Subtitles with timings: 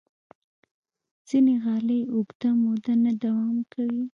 [1.27, 4.03] ځینې غالۍ اوږده موده نه دوام کوي.